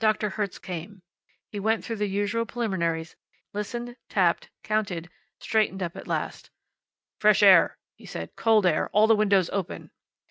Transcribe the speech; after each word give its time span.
Doctor 0.00 0.30
Hertz 0.30 0.58
came. 0.58 1.02
He 1.50 1.60
went 1.60 1.84
through 1.84 1.96
the 1.96 2.08
usual 2.08 2.46
preliminaries, 2.46 3.16
listened, 3.52 3.96
tapped, 4.08 4.48
counted, 4.62 5.10
straightened 5.40 5.82
up 5.82 5.94
at 5.94 6.08
last. 6.08 6.48
"Fresh 7.20 7.42
air," 7.42 7.76
he 7.94 8.06
said. 8.06 8.34
"Cold 8.34 8.64
air. 8.64 8.88
All 8.94 9.06
the 9.06 9.14
windows 9.14 9.50
open." 9.50 9.90